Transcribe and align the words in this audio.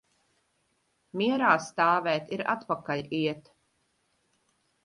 Mierā 1.21 1.51
stāvēt 1.67 2.33
ir 2.39 2.45
atpakaļ 2.57 3.05
iet. 3.21 3.53